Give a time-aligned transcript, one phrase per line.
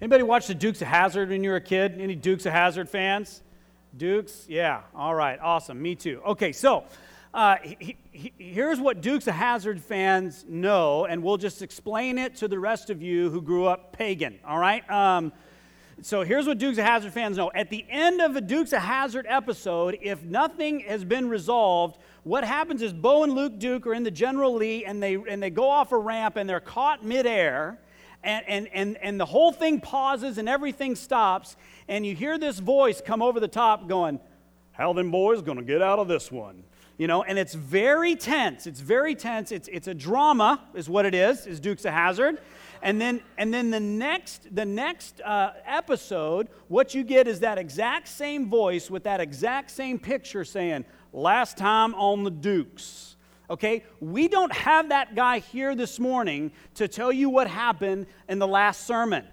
[0.00, 2.00] Anybody watch the Dukes of Hazzard when you were a kid?
[2.00, 3.42] Any Dukes of Hazzard fans?
[3.96, 4.46] Dukes?
[4.48, 4.82] Yeah.
[4.94, 5.40] All right.
[5.42, 5.82] Awesome.
[5.82, 6.22] Me too.
[6.24, 6.84] Okay, so
[7.34, 12.36] uh, he, he, here's what Dukes of Hazzard fans know, and we'll just explain it
[12.36, 14.38] to the rest of you who grew up pagan.
[14.46, 14.88] All right.
[14.88, 15.32] Um,
[16.00, 17.50] so here's what Dukes of Hazzard fans know.
[17.52, 22.44] At the end of a Dukes of Hazzard episode, if nothing has been resolved, what
[22.44, 25.50] happens is Bo and Luke Duke are in the General Lee and they, and they
[25.50, 27.80] go off a ramp and they're caught midair
[28.22, 32.58] and, and, and, and the whole thing pauses and everything stops, and you hear this
[32.58, 34.20] voice come over the top going,
[34.72, 36.64] How them boys gonna get out of this one?
[36.98, 38.66] You know, and it's very tense.
[38.66, 39.52] It's very tense.
[39.52, 42.40] It's, it's a drama, is what it is, is Dukes of Hazzard.
[42.82, 47.56] And then, and then the next, the next uh, episode, what you get is that
[47.56, 53.16] exact same voice with that exact same picture saying, Last time on the Dukes
[53.50, 53.84] okay?
[54.00, 58.46] We don't have that guy here this morning to tell you what happened in the
[58.46, 59.24] last sermon,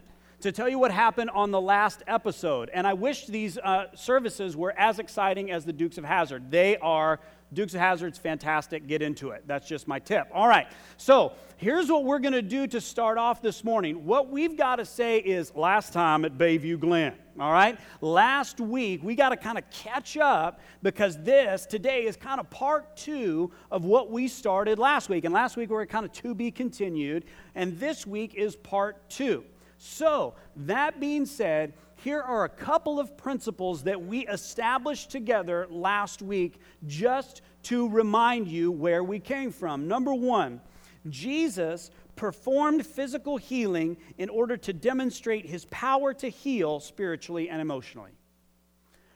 [0.41, 2.69] to tell you what happened on the last episode.
[2.73, 6.51] And I wish these uh, services were as exciting as the Dukes of Hazzard.
[6.51, 7.19] They are
[7.53, 8.87] Dukes of Hazzard's fantastic.
[8.87, 9.43] Get into it.
[9.47, 10.27] That's just my tip.
[10.33, 10.67] All right.
[10.97, 14.05] So here's what we're going to do to start off this morning.
[14.05, 17.13] What we've got to say is last time at Bayview Glen.
[17.39, 17.77] All right.
[18.01, 22.49] Last week, we got to kind of catch up because this today is kind of
[22.49, 25.25] part two of what we started last week.
[25.25, 27.25] And last week we were kind of to be continued.
[27.53, 29.43] And this week is part two.
[29.77, 31.73] So, that being said,
[32.05, 38.47] here are a couple of principles that we established together last week just to remind
[38.47, 39.87] you where we came from.
[39.87, 40.61] Number one,
[41.09, 48.11] Jesus performed physical healing in order to demonstrate his power to heal spiritually and emotionally.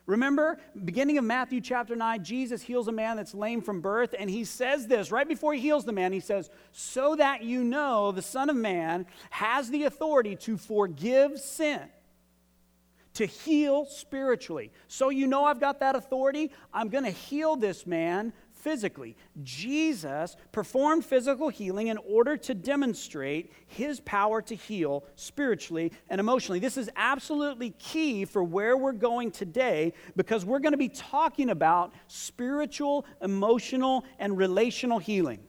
[0.08, 4.32] Remember, beginning of Matthew chapter 9, Jesus heals a man that's lame from birth, and
[4.32, 6.12] he says this right before he heals the man.
[6.12, 11.40] He says, So that you know the Son of Man has the authority to forgive
[11.40, 11.82] sin
[13.20, 14.72] to heal spiritually.
[14.88, 16.54] So you know I've got that authority.
[16.74, 19.18] I'm going to heal this man physically.
[19.44, 26.60] Jesus performed physical healing in order to demonstrate his power to heal spiritually and emotionally.
[26.60, 31.50] This is absolutely key for where we're going today because we're going to be talking
[31.50, 35.40] about spiritual, emotional, and relational healing.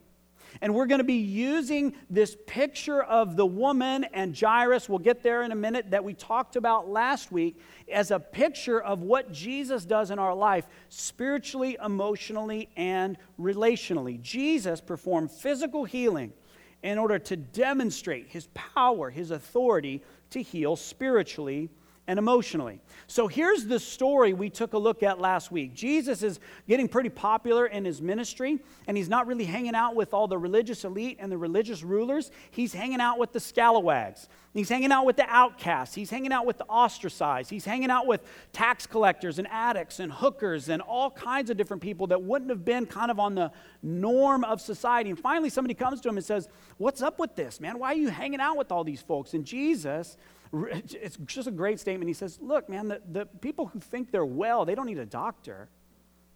[0.60, 5.22] And we're going to be using this picture of the woman and Jairus, we'll get
[5.22, 9.32] there in a minute, that we talked about last week, as a picture of what
[9.32, 14.20] Jesus does in our life, spiritually, emotionally, and relationally.
[14.20, 16.32] Jesus performed physical healing
[16.82, 21.68] in order to demonstrate his power, his authority to heal spiritually
[22.06, 22.80] and emotionally.
[23.06, 25.74] So here's the story we took a look at last week.
[25.74, 30.12] Jesus is getting pretty popular in his ministry, and he's not really hanging out with
[30.12, 32.30] all the religious elite and the religious rulers.
[32.50, 34.28] He's hanging out with the scalawags.
[34.52, 35.94] He's hanging out with the outcasts.
[35.94, 37.50] He's hanging out with the ostracized.
[37.50, 38.22] He's hanging out with
[38.52, 42.64] tax collectors and addicts and hookers and all kinds of different people that wouldn't have
[42.64, 45.10] been kind of on the norm of society.
[45.10, 47.78] And finally, somebody comes to him and says, What's up with this, man?
[47.78, 49.34] Why are you hanging out with all these folks?
[49.34, 50.16] And Jesus
[50.52, 52.08] it's just a great statement.
[52.08, 55.06] He says, Look, man, the, the people who think they're well, they don't need a
[55.06, 55.68] doctor.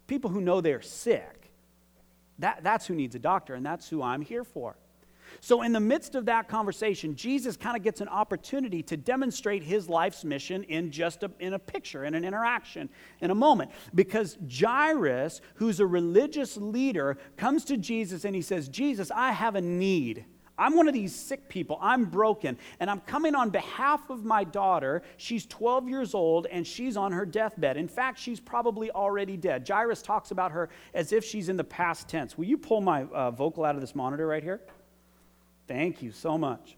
[0.06, 1.50] People who know they're sick,
[2.38, 4.76] that, that's who needs a doctor, and that's who I'm here for.
[5.40, 9.62] So, in the midst of that conversation, Jesus kind of gets an opportunity to demonstrate
[9.62, 12.88] his life's mission in just a, in a picture, in an interaction,
[13.20, 13.70] in a moment.
[13.94, 19.54] Because Jairus, who's a religious leader, comes to Jesus and he says, Jesus, I have
[19.54, 20.24] a need.
[20.58, 21.78] I'm one of these sick people.
[21.80, 22.56] I'm broken.
[22.80, 25.02] And I'm coming on behalf of my daughter.
[25.16, 27.76] She's 12 years old and she's on her deathbed.
[27.76, 29.66] In fact, she's probably already dead.
[29.68, 32.38] Jairus talks about her as if she's in the past tense.
[32.38, 34.60] Will you pull my uh, vocal out of this monitor right here?
[35.66, 36.76] Thank you so much.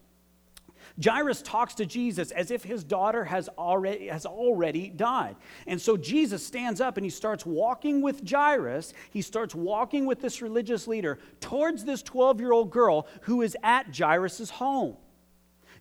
[1.02, 5.36] Jairus talks to Jesus as if his daughter has already, has already died.
[5.66, 8.94] And so Jesus stands up and he starts walking with Jairus.
[9.10, 13.56] He starts walking with this religious leader towards this 12 year old girl who is
[13.62, 14.96] at Jairus' home.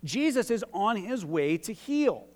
[0.03, 2.27] Jesus is on his way to heal.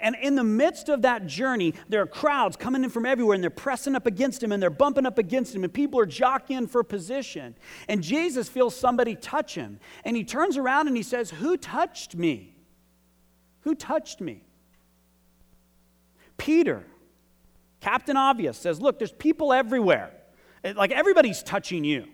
[0.00, 3.42] And in the midst of that journey, there are crowds coming in from everywhere and
[3.42, 6.68] they're pressing up against him and they're bumping up against him and people are jockeying
[6.68, 7.56] for position.
[7.88, 9.80] And Jesus feels somebody touch him.
[10.04, 12.54] And he turns around and he says, Who touched me?
[13.62, 14.44] Who touched me?
[16.36, 16.84] Peter,
[17.80, 20.12] Captain Obvious, says, Look, there's people everywhere.
[20.76, 22.06] Like everybody's touching you.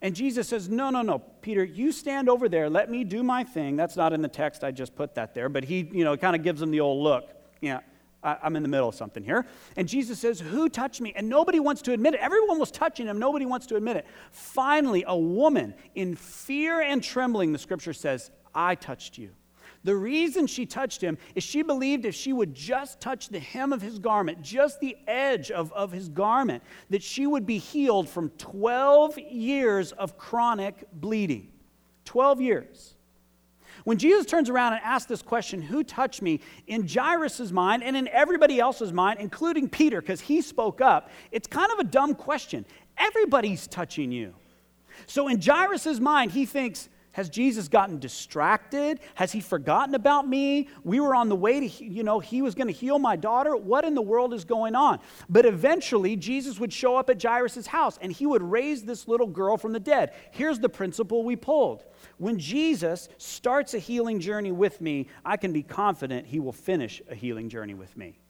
[0.00, 2.70] And Jesus says, No, no, no, Peter, you stand over there.
[2.70, 3.76] Let me do my thing.
[3.76, 4.62] That's not in the text.
[4.62, 5.48] I just put that there.
[5.48, 7.28] But he, you know, kind of gives him the old look.
[7.60, 7.80] Yeah,
[8.22, 9.46] I'm in the middle of something here.
[9.76, 11.12] And Jesus says, Who touched me?
[11.16, 12.20] And nobody wants to admit it.
[12.20, 13.18] Everyone was touching him.
[13.18, 14.06] Nobody wants to admit it.
[14.30, 19.30] Finally, a woman in fear and trembling, the scripture says, I touched you.
[19.84, 23.72] The reason she touched him is she believed if she would just touch the hem
[23.72, 28.08] of his garment, just the edge of, of his garment, that she would be healed
[28.08, 31.52] from 12 years of chronic bleeding.
[32.04, 32.94] 12 years.
[33.84, 36.40] When Jesus turns around and asks this question, Who touched me?
[36.66, 41.46] in Jairus' mind and in everybody else's mind, including Peter, because he spoke up, it's
[41.46, 42.66] kind of a dumb question.
[42.98, 44.34] Everybody's touching you.
[45.06, 49.00] So in Jairus' mind, he thinks, has Jesus gotten distracted?
[49.16, 50.68] Has he forgotten about me?
[50.84, 53.56] We were on the way to, you know, he was going to heal my daughter.
[53.56, 55.00] What in the world is going on?
[55.28, 59.26] But eventually, Jesus would show up at Jairus' house and he would raise this little
[59.26, 60.12] girl from the dead.
[60.30, 61.82] Here's the principle we pulled.
[62.18, 67.02] When Jesus starts a healing journey with me, I can be confident he will finish
[67.10, 68.20] a healing journey with me.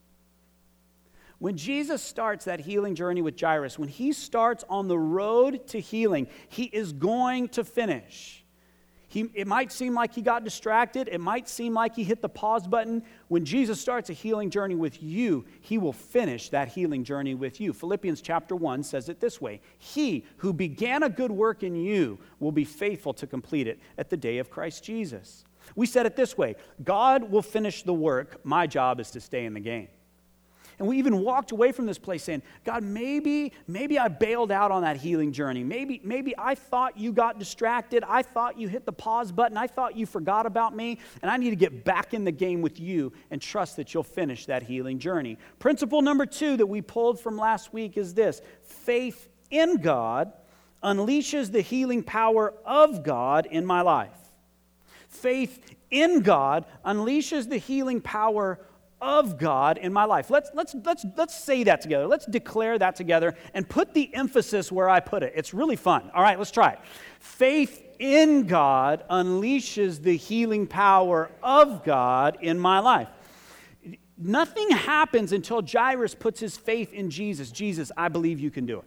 [1.39, 5.79] When Jesus starts that healing journey with Jairus, when he starts on the road to
[5.79, 8.47] healing, he is going to finish.
[9.11, 11.09] He, it might seem like he got distracted.
[11.09, 13.03] It might seem like he hit the pause button.
[13.29, 17.59] When Jesus starts a healing journey with you, he will finish that healing journey with
[17.59, 17.73] you.
[17.73, 22.19] Philippians chapter 1 says it this way He who began a good work in you
[22.39, 25.45] will be faithful to complete it at the day of Christ Jesus.
[25.75, 28.45] We said it this way God will finish the work.
[28.45, 29.89] My job is to stay in the game.
[30.79, 34.71] And we even walked away from this place saying, God, maybe, maybe I bailed out
[34.71, 35.65] on that healing journey.
[35.65, 38.05] Maybe, maybe I thought you got distracted.
[38.07, 39.57] I thought you hit the pause button.
[39.57, 41.01] I thought you forgot about me.
[41.21, 44.05] And I need to get back in the game with you and trust that you'll
[44.05, 45.37] finish that healing journey.
[45.59, 50.33] Principle number two that we pulled from last week is this faith in God
[50.83, 54.13] unleashes the healing power of God in my life.
[55.09, 58.61] Faith in God unleashes the healing power
[59.01, 60.31] of God in my life.
[60.31, 62.07] Let's, let's, let's, let's say that together.
[62.07, 65.33] Let's declare that together and put the emphasis where I put it.
[65.37, 66.11] It's really fun.
[66.15, 66.81] All right, let's try it.
[67.21, 73.09] Faith in God unleashes the healing power of God in my life.
[74.17, 77.53] Nothing happens until Jairus puts his faith in Jesus.
[77.53, 78.85] Jesus, I believe you can do it.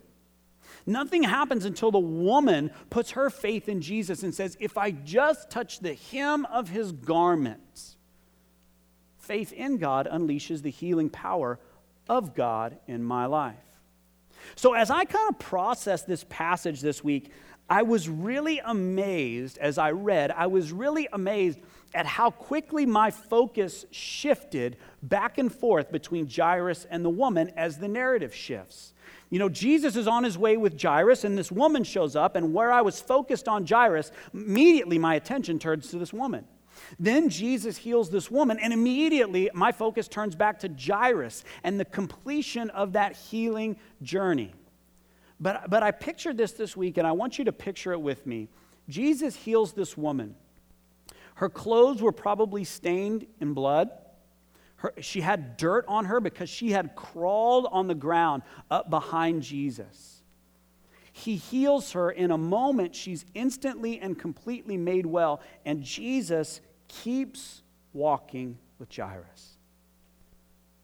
[0.85, 5.49] Nothing happens until the woman puts her faith in Jesus and says, If I just
[5.49, 7.97] touch the hem of his garments,
[9.21, 11.59] faith in God unleashes the healing power
[12.09, 13.55] of God in my life.
[14.55, 17.31] So, as I kind of processed this passage this week,
[17.69, 21.59] I was really amazed as I read, I was really amazed
[21.93, 27.77] at how quickly my focus shifted back and forth between Jairus and the woman as
[27.77, 28.93] the narrative shifts.
[29.29, 32.53] You know, Jesus is on his way with Jairus, and this woman shows up, and
[32.53, 36.45] where I was focused on Jairus, immediately my attention turns to this woman.
[36.99, 41.85] Then Jesus heals this woman, and immediately my focus turns back to Jairus and the
[41.85, 44.53] completion of that healing journey.
[45.39, 48.25] But, but I pictured this this week, and I want you to picture it with
[48.27, 48.49] me.
[48.89, 50.35] Jesus heals this woman.
[51.35, 53.89] Her clothes were probably stained in blood.
[54.75, 59.41] Her, she had dirt on her because she had crawled on the ground up behind
[59.41, 60.21] Jesus.
[61.13, 62.95] He heals her in a moment.
[62.95, 65.41] She's instantly and completely made well.
[65.65, 66.61] And Jesus
[66.91, 67.61] keeps
[67.93, 69.57] walking with Jairus.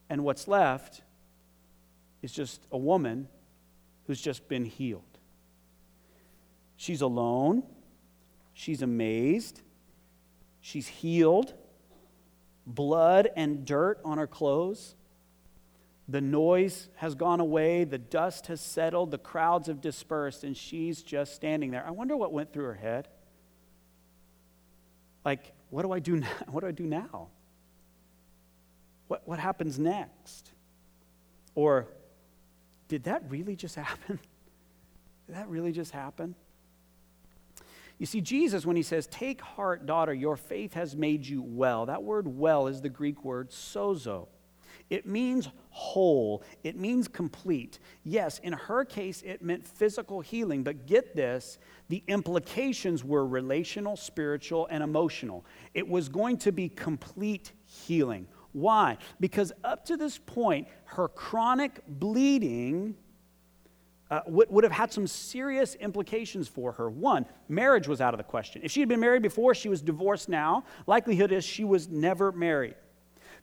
[0.09, 1.01] And what's left
[2.21, 3.27] is just a woman
[4.05, 5.03] who's just been healed.
[6.77, 7.63] She's alone,
[8.53, 9.61] she's amazed,
[10.61, 11.53] she's healed,
[12.65, 14.95] blood and dirt on her clothes.
[16.07, 21.03] The noise has gone away, the dust has settled, the crowds have dispersed, and she's
[21.03, 21.85] just standing there.
[21.85, 23.09] I wonder what went through her head.
[25.25, 26.27] Like, what do I do now?
[26.47, 27.27] What do I do now?
[29.07, 30.51] What, what happens next?
[31.55, 31.87] Or,
[32.87, 34.19] did that really just happen?
[35.27, 36.35] Did that really just happen?
[37.97, 41.87] You see, Jesus, when he says, Take heart, daughter, your faith has made you well,
[41.87, 44.27] that word well is the Greek word sozo.
[44.89, 47.79] It means whole, it means complete.
[48.03, 51.57] Yes, in her case, it meant physical healing, but get this
[51.89, 55.45] the implications were relational, spiritual, and emotional.
[55.73, 58.27] It was going to be complete healing.
[58.53, 58.97] Why?
[59.19, 62.95] Because up to this point, her chronic bleeding.
[64.09, 66.89] Uh, would, would have had some serious implications for her.
[66.89, 68.61] One, marriage was out of the question.
[68.63, 70.63] If she had been married before, she was divorced now.
[70.85, 72.75] Likelihood is she was never married.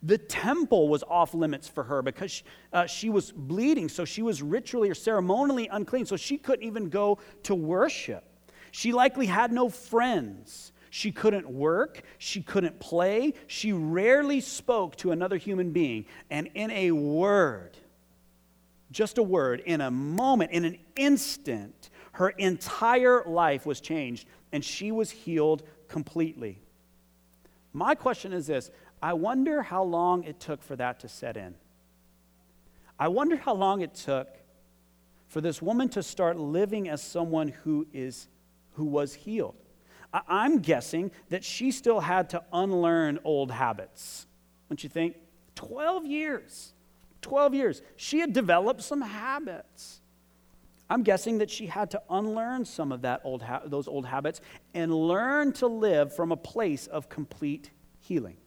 [0.05, 4.23] The temple was off limits for her because she, uh, she was bleeding, so she
[4.23, 8.23] was ritually or ceremonially unclean, so she couldn't even go to worship.
[8.71, 10.73] She likely had no friends.
[10.91, 12.03] She couldn't work.
[12.19, 13.35] She couldn't play.
[13.47, 16.05] She rarely spoke to another human being.
[16.31, 17.77] And in a word,
[18.91, 24.65] just a word, in a moment, in an instant, her entire life was changed and
[24.65, 26.61] she was healed completely.
[27.73, 28.71] My question is this
[29.05, 31.57] I wonder how long it took for that to set in.
[32.99, 34.29] I wonder how long it took
[35.27, 38.29] for this woman to start living as someone who, is,
[38.77, 39.57] who was healed.
[40.27, 44.27] I'm guessing that she still had to unlearn old habits.
[44.71, 45.17] Don't you think?
[45.57, 46.73] 12 years.
[47.21, 47.83] 12 years.
[47.97, 50.01] She had developed some habits.
[50.89, 54.41] I'm guessing that she had to unlearn some of that old ha- those old habits
[54.73, 57.71] and learn to live from a place of complete
[58.01, 58.39] healing.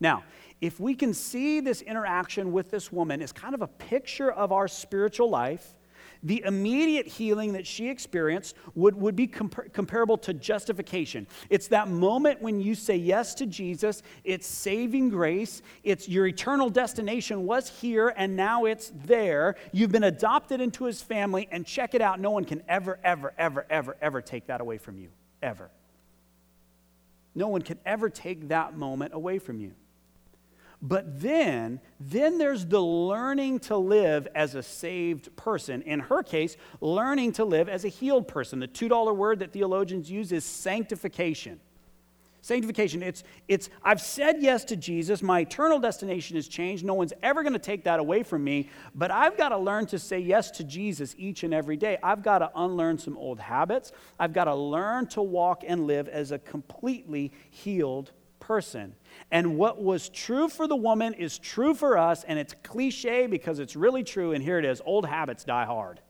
[0.00, 0.24] Now,
[0.60, 4.52] if we can see this interaction with this woman as kind of a picture of
[4.52, 5.74] our spiritual life,
[6.22, 11.26] the immediate healing that she experienced would, would be compar- comparable to justification.
[11.48, 16.68] It's that moment when you say yes to Jesus, it's saving grace, it's your eternal
[16.68, 19.56] destination was here and now it's there.
[19.72, 23.32] You've been adopted into his family, and check it out, no one can ever, ever,
[23.38, 25.08] ever, ever, ever take that away from you.
[25.42, 25.70] Ever.
[27.34, 29.72] No one can ever take that moment away from you.
[30.82, 35.82] But then, then there's the learning to live as a saved person.
[35.82, 38.60] In her case, learning to live as a healed person.
[38.60, 41.60] The $2 word that theologians use is sanctification.
[42.42, 45.22] Sanctification, it's, it's I've said yes to Jesus.
[45.22, 46.82] My eternal destination has changed.
[46.82, 48.70] No one's ever going to take that away from me.
[48.94, 51.98] But I've got to learn to say yes to Jesus each and every day.
[52.02, 53.92] I've got to unlearn some old habits.
[54.18, 58.94] I've got to learn to walk and live as a completely healed person.
[59.30, 63.58] And what was true for the woman is true for us, and it's cliche because
[63.58, 64.32] it's really true.
[64.32, 66.00] And here it is old habits die hard,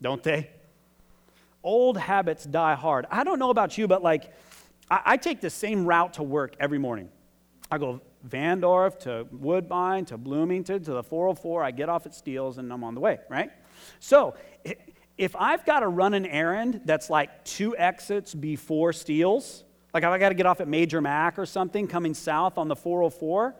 [0.00, 0.50] don't they?
[1.62, 3.06] Old habits die hard.
[3.10, 4.32] I don't know about you, but like,
[4.90, 7.08] I, I take the same route to work every morning.
[7.70, 11.64] I go Vandorf to Woodbine to Bloomington to the 404.
[11.64, 13.50] I get off at Steeles and I'm on the way, right?
[14.00, 14.34] So,
[15.18, 20.08] if I've got to run an errand that's like two exits before Steeles, like if
[20.08, 23.54] I got to get off at Major Mac or something coming south on the 404,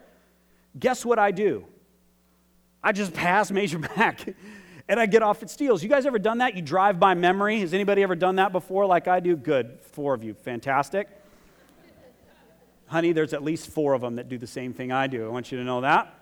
[0.79, 1.65] guess what I do?
[2.83, 4.35] I just pass Major Mac
[4.89, 5.83] and I get off at Steeles.
[5.83, 6.55] You guys ever done that?
[6.55, 7.61] You drive by memory?
[7.61, 9.37] Has anybody ever done that before like I do?
[9.37, 9.79] Good.
[9.93, 10.35] Four of you.
[10.35, 11.09] Fantastic.
[12.87, 15.25] Honey, there's at least four of them that do the same thing I do.
[15.25, 16.15] I want you to know that.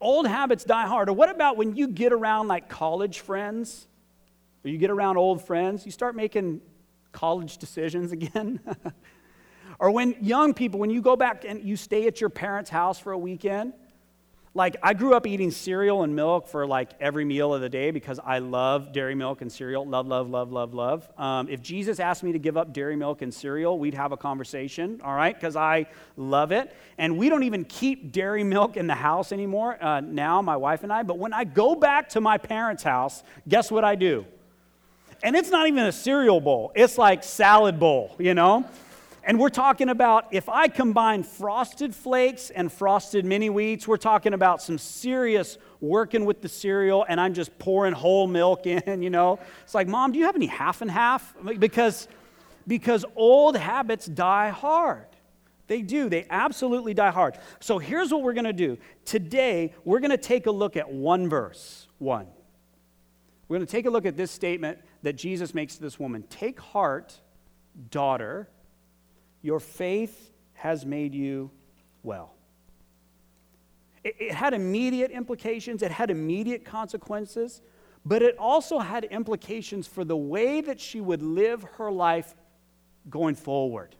[0.00, 1.08] Old habits die hard.
[1.08, 3.86] Or what about when you get around like college friends,
[4.64, 6.60] or you get around old friends, you start making
[7.14, 8.60] college decisions again.
[9.78, 12.98] or when young people, when you go back and you stay at your parents' house
[12.98, 13.72] for a weekend,
[14.56, 17.90] like I grew up eating cereal and milk for like every meal of the day
[17.90, 19.84] because I love dairy milk and cereal.
[19.84, 21.08] Love, love, love, love, love.
[21.18, 24.16] Um, if Jesus asked me to give up dairy milk and cereal, we'd have a
[24.16, 25.34] conversation, all right?
[25.34, 26.72] Because I love it.
[26.98, 30.84] And we don't even keep dairy milk in the house anymore uh, now, my wife
[30.84, 31.02] and I.
[31.02, 34.24] But when I go back to my parents' house, guess what I do?
[35.24, 38.68] And it's not even a cereal bowl, it's like salad bowl, you know?
[39.26, 44.34] And we're talking about if I combine frosted flakes and frosted mini wheats, we're talking
[44.34, 49.08] about some serious working with the cereal, and I'm just pouring whole milk in, you
[49.08, 49.40] know?
[49.62, 51.34] It's like, Mom, do you have any half and half?
[51.58, 52.06] Because,
[52.68, 55.06] because old habits die hard.
[55.68, 56.10] They do.
[56.10, 57.38] They absolutely die hard.
[57.60, 58.76] So here's what we're going to do.
[59.06, 61.88] Today, we're going to take a look at one verse.
[61.96, 62.26] One.
[63.48, 66.24] We're going to take a look at this statement that Jesus makes to this woman
[66.28, 67.20] Take heart,
[67.90, 68.48] daughter,
[69.42, 71.50] your faith has made you
[72.02, 72.34] well.
[74.02, 77.62] It, it had immediate implications, it had immediate consequences,
[78.04, 82.34] but it also had implications for the way that she would live her life
[83.08, 83.94] going forward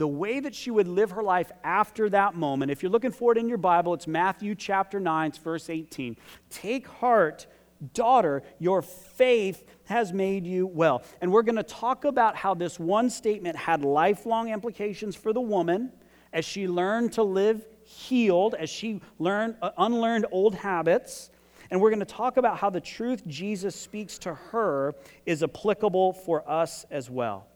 [0.00, 2.70] the way that she would live her life after that moment.
[2.70, 6.16] If you're looking for it in your Bible, it's Matthew chapter 9, verse 18.
[6.48, 7.46] Take heart,
[7.94, 11.02] Daughter, your faith has made you well.
[11.20, 15.40] And we're going to talk about how this one statement had lifelong implications for the
[15.40, 15.92] woman
[16.32, 21.30] as she learned to live healed, as she learned uh, unlearned old habits.
[21.70, 24.94] And we're going to talk about how the truth Jesus speaks to her
[25.24, 27.46] is applicable for us as well.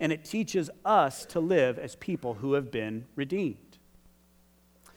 [0.00, 3.78] And it teaches us to live as people who have been redeemed.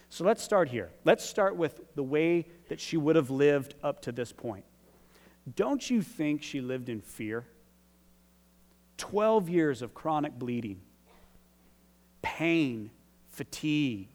[0.10, 0.90] So let's start here.
[1.04, 4.64] Let's start with the way that she would have lived up to this point.
[5.56, 7.46] Don't you think she lived in fear?
[8.98, 10.82] 12 years of chronic bleeding,
[12.22, 12.90] pain,
[13.30, 14.10] fatigue.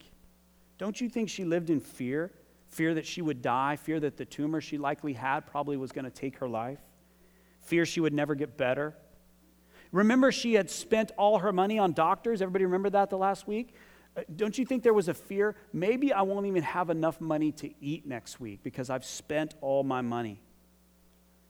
[0.78, 2.32] Don't you think she lived in fear?
[2.68, 6.04] Fear that she would die, fear that the tumor she likely had probably was going
[6.04, 6.80] to take her life,
[7.60, 8.94] fear she would never get better.
[9.92, 12.40] Remember, she had spent all her money on doctors.
[12.40, 13.74] Everybody remember that the last week?
[14.16, 15.54] Uh, don't you think there was a fear?
[15.72, 19.84] Maybe I won't even have enough money to eat next week because I've spent all
[19.84, 20.40] my money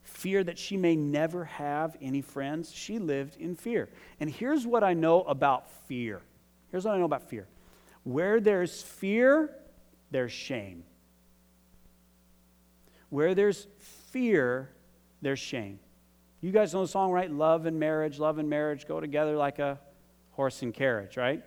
[0.02, 2.72] fear that she may never have any friends.
[2.72, 3.88] She lived in fear.
[4.20, 6.22] And here's what I know about fear.
[6.70, 7.46] Here's what I know about fear
[8.04, 9.54] where there's fear,
[10.10, 10.82] there's shame.
[13.10, 13.68] Where there's
[14.10, 14.70] fear,
[15.20, 15.78] there's shame.
[16.40, 17.30] You guys know the song, right?
[17.30, 19.78] Love and marriage, love and marriage go together like a
[20.32, 21.44] horse and carriage, right?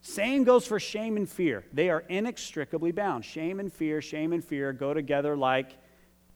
[0.00, 1.64] Same goes for shame and fear.
[1.72, 3.24] They are inextricably bound.
[3.24, 5.76] Shame and fear, shame and fear go together like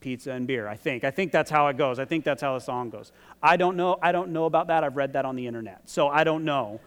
[0.00, 0.66] pizza and beer.
[0.66, 1.04] I think.
[1.04, 1.98] I think that's how it goes.
[1.98, 3.12] I think that's how the song goes.
[3.42, 3.98] I don't know.
[4.02, 4.82] I don't know about that.
[4.82, 5.88] I've read that on the internet.
[5.88, 6.80] So I don't know.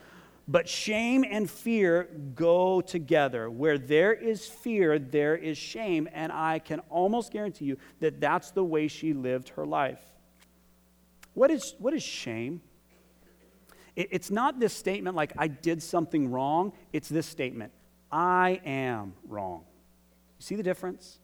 [0.47, 3.49] But shame and fear go together.
[3.49, 6.09] Where there is fear, there is shame.
[6.11, 10.03] And I can almost guarantee you that that's the way she lived her life.
[11.33, 12.61] What is, what is shame?
[13.95, 16.73] It, it's not this statement like, I did something wrong.
[16.91, 17.71] It's this statement,
[18.11, 19.63] I am wrong.
[20.39, 21.19] You see the difference?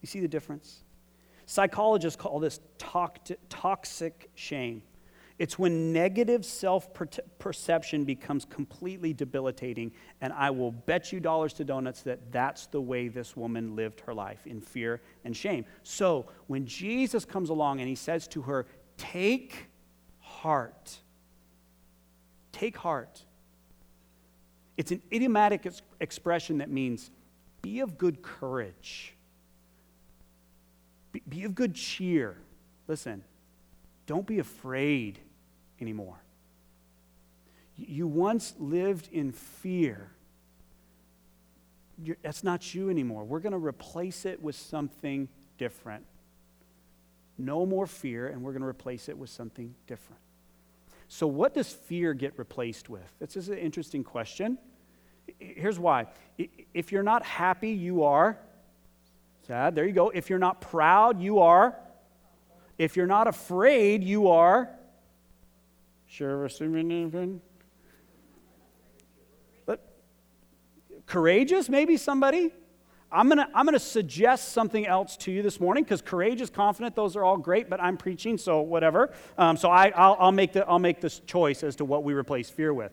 [0.00, 0.84] You see the difference?
[1.48, 4.82] Psychologists call this toxic shame.
[5.38, 6.90] It's when negative self
[7.38, 12.82] perception becomes completely debilitating, and I will bet you dollars to donuts that that's the
[12.82, 15.64] way this woman lived her life in fear and shame.
[15.84, 18.66] So when Jesus comes along and he says to her,
[18.98, 19.70] Take
[20.18, 20.98] heart,
[22.52, 23.24] take heart.
[24.76, 25.66] It's an idiomatic
[25.98, 27.10] expression that means
[27.62, 29.14] be of good courage,
[31.12, 32.36] be, be of good cheer.
[32.86, 33.22] Listen,
[34.06, 35.18] don't be afraid
[35.80, 36.20] anymore.
[37.76, 40.10] You once lived in fear.
[42.02, 43.24] You're, that's not you anymore.
[43.24, 46.04] We're going to replace it with something different.
[47.36, 50.20] No more fear, and we're going to replace it with something different.
[51.06, 53.08] So, what does fear get replaced with?
[53.20, 54.58] This is an interesting question.
[55.38, 56.06] Here's why.
[56.74, 58.38] If you're not happy, you are
[59.48, 59.74] sad.
[59.74, 60.10] There you go.
[60.10, 61.76] If you're not proud, you are.
[62.78, 64.70] If you're not afraid, you are
[66.08, 67.42] Sure, assuming,
[69.66, 69.92] but
[71.04, 72.50] courageous, maybe somebody.
[73.12, 77.14] I'm gonna I'm gonna suggest something else to you this morning because courageous, confident, those
[77.14, 77.68] are all great.
[77.68, 79.12] But I'm preaching, so whatever.
[79.36, 82.14] Um, so I I'll, I'll make the I'll make this choice as to what we
[82.14, 82.92] replace fear with.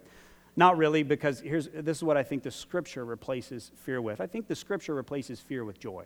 [0.58, 4.20] Not really, because here's this is what I think the scripture replaces fear with.
[4.20, 6.06] I think the scripture replaces fear with joy.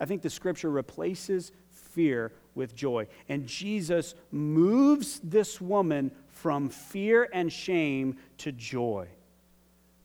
[0.00, 3.06] I think the scripture replaces fear with joy.
[3.28, 9.08] And Jesus moves this woman from fear and shame to joy.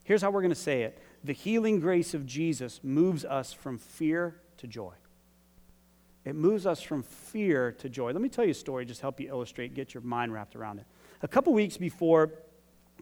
[0.03, 3.77] Here's how we're going to say it the healing grace of Jesus moves us from
[3.77, 4.93] fear to joy.
[6.25, 8.11] It moves us from fear to joy.
[8.11, 10.79] Let me tell you a story, just help you illustrate, get your mind wrapped around
[10.79, 10.85] it.
[11.21, 12.31] A couple weeks before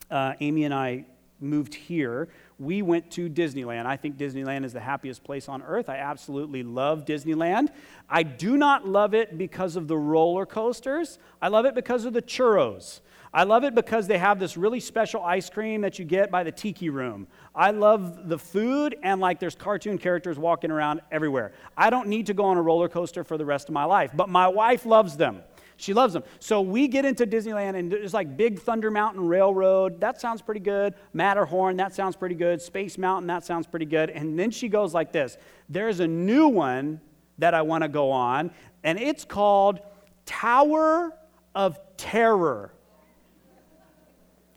[0.10, 1.06] uh, Amy and I
[1.40, 2.28] moved here,
[2.60, 3.86] we went to Disneyland.
[3.86, 5.90] I think Disneyland is the happiest place on earth.
[5.90, 7.70] I absolutely love Disneyland.
[8.10, 12.14] I do not love it because of the roller coasters, I love it because of
[12.14, 13.02] the churros.
[13.34, 16.44] I love it because they have this really special ice cream that you get by
[16.44, 17.28] the tiki room.
[17.54, 21.52] I love the food and like there's cartoon characters walking around everywhere.
[21.76, 24.12] I don't need to go on a roller coaster for the rest of my life,
[24.16, 25.44] but my wife loves them.
[25.78, 26.24] She loves them.
[26.40, 30.02] So we get into Disneyland, and it's like Big Thunder Mountain Railroad.
[30.02, 30.96] That sounds pretty good.
[31.14, 32.62] Matterhorn, that sounds pretty good.
[32.62, 34.10] Space Mountain, that sounds pretty good.
[34.10, 35.38] And then she goes like this
[35.70, 37.00] There's a new one
[37.38, 38.52] that I want to go on,
[38.84, 39.80] and it's called
[40.26, 41.14] Tower
[41.54, 42.74] of Terror.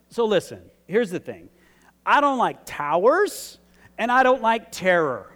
[0.09, 1.51] So listen, here's the thing
[2.07, 3.59] I don't like towers,
[3.99, 5.33] and I don't like terror.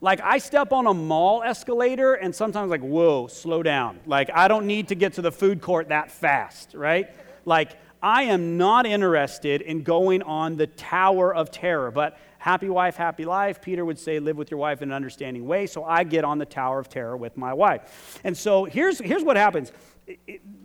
[0.00, 4.00] Like I step on a mall escalator and sometimes like, whoa, slow down.
[4.06, 7.08] Like I don't need to get to the food court that fast, right?
[7.44, 12.96] Like I am not interested in going on the Tower of Terror, but happy wife,
[12.96, 13.60] happy life.
[13.60, 15.66] Peter would say, live with your wife in an understanding way.
[15.66, 18.20] So I get on the Tower of Terror with my wife.
[18.22, 19.72] And so here's, here's what happens.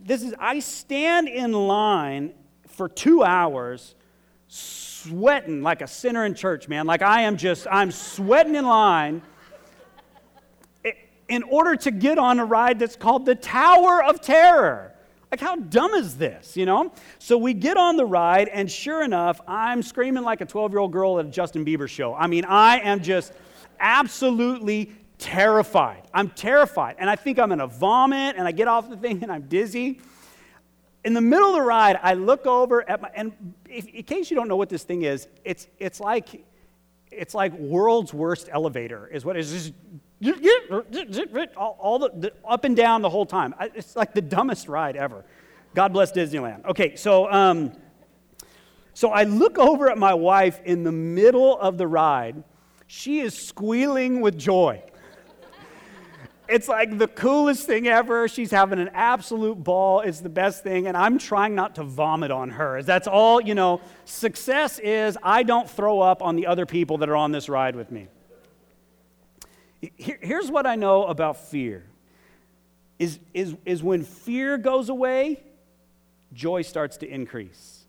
[0.04, 2.34] This is, I stand in line
[2.68, 3.94] for two hours
[5.02, 6.86] sweating like a sinner in church, man.
[6.86, 9.22] Like I am just, I'm sweating in line
[11.28, 14.92] in order to get on a ride that's called the Tower of Terror.
[15.30, 16.92] Like, how dumb is this, you know?
[17.18, 20.78] So we get on the ride, and sure enough, I'm screaming like a 12 year
[20.78, 22.14] old girl at a Justin Bieber show.
[22.14, 23.32] I mean, I am just
[23.80, 26.02] absolutely terrified.
[26.12, 26.96] I'm terrified.
[26.98, 30.00] And I think I'm gonna vomit, and I get off the thing, and I'm dizzy
[31.04, 33.32] in the middle of the ride, I look over at my, and
[33.68, 36.44] if, in case you don't know what this thing is, it's, it's like,
[37.10, 39.72] it's like world's worst elevator is what it is.
[40.20, 40.38] Just,
[41.56, 43.54] all, all the, the, up and down the whole time.
[43.74, 45.24] It's like the dumbest ride ever.
[45.74, 46.64] God bless Disneyland.
[46.66, 47.72] Okay, so, um,
[48.94, 52.44] so I look over at my wife in the middle of the ride.
[52.86, 54.84] She is squealing with joy
[56.52, 58.28] it's like the coolest thing ever.
[58.28, 60.00] She's having an absolute ball.
[60.00, 60.86] It's the best thing.
[60.86, 62.82] And I'm trying not to vomit on her.
[62.82, 67.08] That's all, you know, success is I don't throw up on the other people that
[67.08, 68.08] are on this ride with me.
[69.96, 71.84] Here's what I know about fear
[72.98, 75.42] is, is, is when fear goes away,
[76.34, 77.84] joy starts to increase.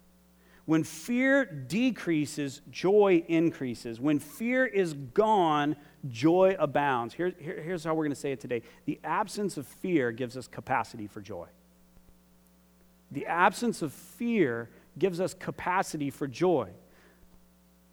[0.65, 3.99] When fear decreases, joy increases.
[3.99, 5.75] When fear is gone,
[6.09, 7.13] joy abounds.
[7.13, 10.37] Here, here, here's how we're going to say it today the absence of fear gives
[10.37, 11.47] us capacity for joy.
[13.11, 16.69] The absence of fear gives us capacity for joy.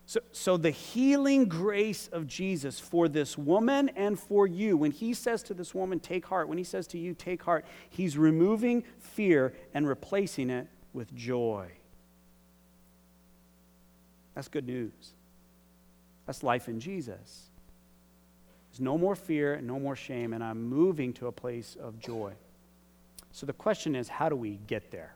[0.07, 5.15] So, so, the healing grace of Jesus for this woman and for you, when he
[5.15, 8.83] says to this woman, take heart, when he says to you, take heart, he's removing
[8.99, 11.71] fear and replacing it with joy.
[14.35, 15.13] That's good news.
[16.27, 17.50] That's life in Jesus.
[18.71, 21.99] There's no more fear and no more shame, and I'm moving to a place of
[21.99, 22.33] joy.
[23.33, 25.15] So the question is how do we get there?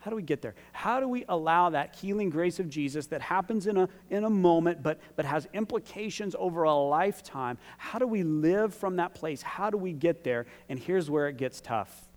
[0.00, 0.54] How do we get there?
[0.72, 4.30] How do we allow that healing grace of Jesus that happens in a, in a
[4.30, 7.58] moment but, but has implications over a lifetime?
[7.78, 9.42] How do we live from that place?
[9.42, 10.46] How do we get there?
[10.68, 12.08] And here's where it gets tough.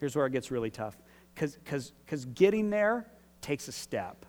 [0.00, 0.96] Here's where it gets really tough.
[1.34, 1.92] Because
[2.34, 3.06] getting there
[3.40, 4.26] takes a step.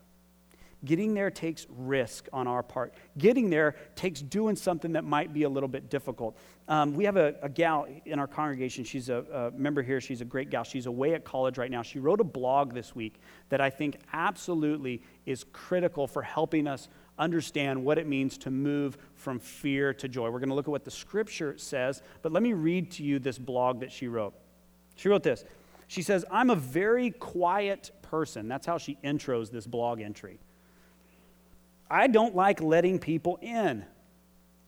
[0.84, 2.94] Getting there takes risk on our part.
[3.18, 6.38] Getting there takes doing something that might be a little bit difficult.
[6.68, 8.84] Um, we have a, a, gal in our congregation.
[8.84, 10.02] She's a, a, member here.
[10.02, 10.64] She's a great gal.
[10.64, 11.82] She's away at college right now.
[11.82, 16.90] She wrote a blog this week that I think absolutely is critical for helping us
[17.18, 20.30] understand what it means to move from fear to joy.
[20.30, 23.20] We're going to look at what the scripture says, but let me read to you
[23.20, 24.34] this blog that she wrote.
[24.96, 25.46] She wrote this.
[25.88, 28.48] She says, I'm a very quiet person.
[28.48, 30.40] That's how she intros this blog entry.
[31.90, 33.86] I don't like letting people in.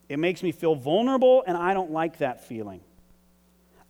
[0.08, 2.80] It makes me feel vulnerable, and I don't like that feeling.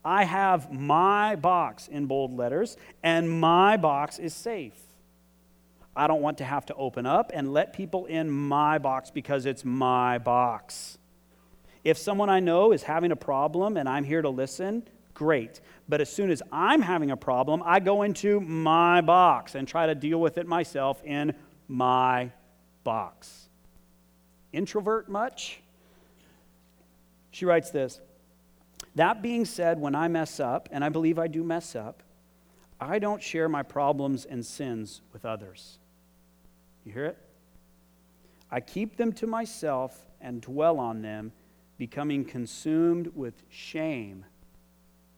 [0.05, 4.81] I have my box in bold letters, and my box is safe.
[5.95, 9.47] I don't want to have to open up and let people in my box because
[9.47, 10.97] it's my box.
[11.83, 15.61] If someone I know is having a problem and I'm here to listen, great.
[15.89, 19.87] But as soon as I'm having a problem, I go into my box and try
[19.87, 21.35] to deal with it myself in
[21.67, 22.31] my
[22.89, 23.51] box.
[24.51, 25.61] Introvert much?
[27.33, 28.01] She writes this
[28.95, 32.03] That being said, when I mess up, and I believe I do mess up,
[32.81, 35.79] I don't share my problems and sins with others.
[36.87, 37.19] You hear it?
[38.51, 41.33] I keep them to myself and dwell on them,
[41.77, 44.25] becoming consumed with shame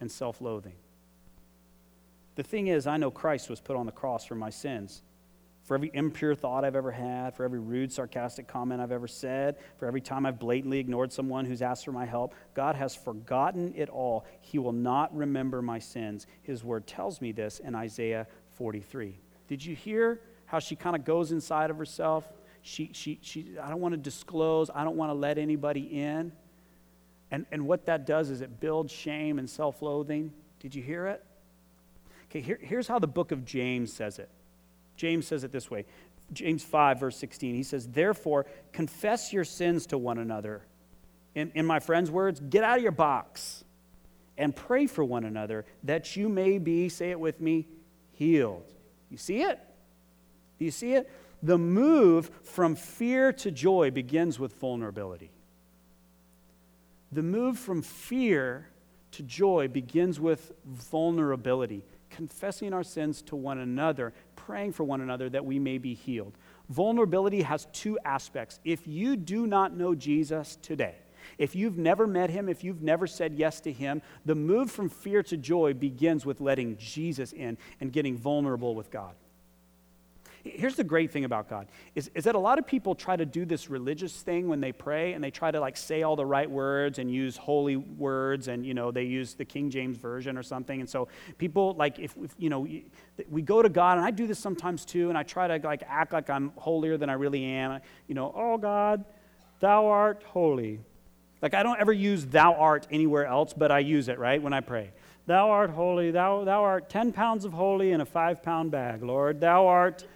[0.00, 0.74] and self loathing.
[2.34, 5.02] The thing is, I know Christ was put on the cross for my sins
[5.70, 9.54] for every impure thought I've ever had, for every rude, sarcastic comment I've ever said,
[9.78, 12.34] for every time I've blatantly ignored someone who's asked for my help.
[12.54, 14.26] God has forgotten it all.
[14.40, 16.26] He will not remember my sins.
[16.42, 19.16] His word tells me this in Isaiah 43.
[19.46, 22.24] Did you hear how she kind of goes inside of herself?
[22.62, 26.32] She, she, she, I don't want to disclose, I don't want to let anybody in.
[27.30, 30.32] And, and what that does is it builds shame and self loathing.
[30.58, 31.24] Did you hear it?
[32.24, 34.30] Okay, here, here's how the book of James says it.
[35.00, 35.86] James says it this way
[36.32, 37.54] James 5, verse 16.
[37.54, 40.62] He says, Therefore, confess your sins to one another.
[41.34, 43.64] In, in my friend's words, get out of your box
[44.36, 47.66] and pray for one another that you may be, say it with me,
[48.12, 48.72] healed.
[49.08, 49.58] You see it?
[50.58, 51.10] Do you see it?
[51.42, 55.30] The move from fear to joy begins with vulnerability.
[57.10, 58.68] The move from fear
[59.12, 61.84] to joy begins with vulnerability,
[62.20, 66.36] confessing our sins to one another praying for one another that we may be healed.
[66.68, 68.60] Vulnerability has two aspects.
[68.62, 70.96] If you do not know Jesus today,
[71.38, 74.90] if you've never met him, if you've never said yes to him, the move from
[74.90, 79.14] fear to joy begins with letting Jesus in and getting vulnerable with God.
[80.42, 83.26] Here's the great thing about God is, is that a lot of people try to
[83.26, 86.24] do this religious thing when they pray and they try to like say all the
[86.24, 90.38] right words and use holy words and you know they use the King James version
[90.38, 90.80] or something.
[90.80, 92.66] And so people like if, if you know
[93.28, 95.82] we go to God and I do this sometimes too and I try to like
[95.86, 97.80] act like I'm holier than I really am.
[98.06, 99.04] You know oh God
[99.60, 100.80] thou art holy.
[101.42, 104.54] Like I don't ever use thou art anywhere else but I use it right when
[104.54, 104.92] I pray.
[105.26, 109.02] Thou art holy thou thou art 10 pounds of holy in a 5 pound bag
[109.02, 109.38] Lord.
[109.38, 110.06] Thou art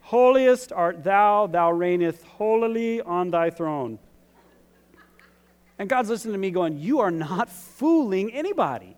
[0.00, 3.98] Holiest art thou, thou reignest holily on thy throne.
[5.78, 8.96] And God's listening to me going, You are not fooling anybody.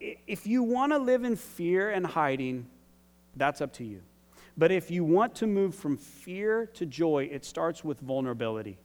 [0.00, 2.66] If you want to live in fear and hiding,
[3.34, 4.02] that's up to you.
[4.56, 8.78] But if you want to move from fear to joy, it starts with vulnerability.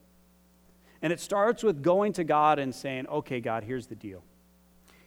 [1.02, 4.24] And it starts with going to God and saying, okay, God, here's the deal.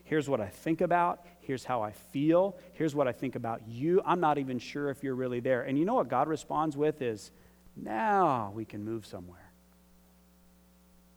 [0.05, 1.25] Here's what I think about.
[1.41, 2.55] Here's how I feel.
[2.73, 4.01] Here's what I think about you.
[4.05, 5.63] I'm not even sure if you're really there.
[5.63, 7.31] And you know what God responds with is,
[7.75, 9.51] now we can move somewhere.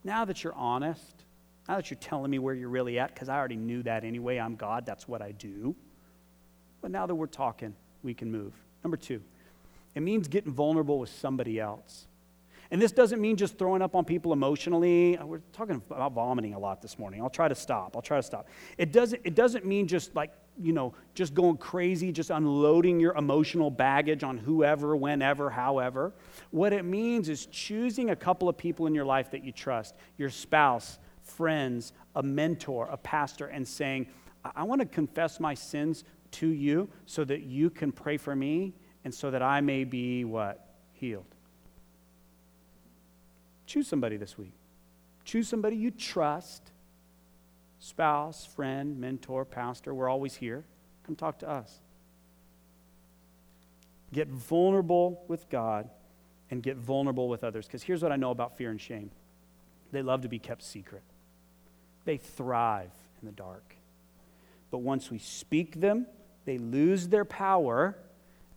[0.03, 1.23] Now that you're honest,
[1.67, 4.37] now that you're telling me where you're really at, because I already knew that anyway,
[4.37, 5.75] I'm God, that's what I do.
[6.81, 8.53] But now that we're talking, we can move.
[8.83, 9.21] Number two,
[9.93, 12.07] it means getting vulnerable with somebody else.
[12.71, 15.17] And this doesn't mean just throwing up on people emotionally.
[15.17, 17.21] Uh, we're talking about vomiting a lot this morning.
[17.21, 17.95] I'll try to stop.
[17.95, 18.47] I'll try to stop.
[18.77, 23.15] It doesn't, it doesn't mean just like, you know, just going crazy, just unloading your
[23.15, 26.13] emotional baggage on whoever, whenever, however.
[26.51, 29.95] What it means is choosing a couple of people in your life that you trust,
[30.17, 34.07] your spouse, friends, a mentor, a pastor, and saying,
[34.55, 38.75] I want to confess my sins to you so that you can pray for me
[39.05, 40.75] and so that I may be what?
[40.93, 41.35] Healed.
[43.69, 44.55] Choose somebody this week.
[45.25, 46.71] Choose somebody you trust
[47.77, 49.93] spouse, friend, mentor, pastor.
[49.93, 50.63] We're always here.
[51.05, 51.79] Come talk to us.
[54.11, 55.87] Get vulnerable with God
[56.49, 57.67] and get vulnerable with others.
[57.67, 59.11] Because here's what I know about fear and shame
[59.91, 61.03] they love to be kept secret,
[62.05, 62.89] they thrive
[63.21, 63.75] in the dark.
[64.71, 66.07] But once we speak them,
[66.45, 67.95] they lose their power,